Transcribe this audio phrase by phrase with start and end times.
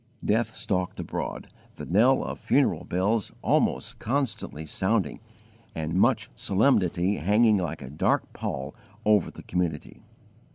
[0.25, 5.19] Death stalked abroad, the knell of funeral bells almost constantly sounding,
[5.75, 8.73] and much solemnity hanging like a dark pall
[9.05, 10.01] over the community.